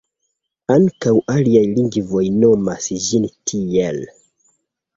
Ankaŭ 0.75 1.13
aliaj 1.33 1.61
lingvoj 1.75 2.25
nomas 2.39 2.89
ĝin 3.07 3.31
tiel. 3.53 4.05